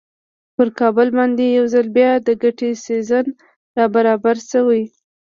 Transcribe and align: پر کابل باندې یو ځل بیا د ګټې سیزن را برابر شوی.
پر 0.55 0.67
کابل 0.79 1.07
باندې 1.17 1.45
یو 1.57 1.65
ځل 1.73 1.87
بیا 1.97 2.11
د 2.27 2.29
ګټې 2.43 2.69
سیزن 2.85 3.25
را 3.75 3.85
برابر 3.95 4.35
شوی. 4.51 4.83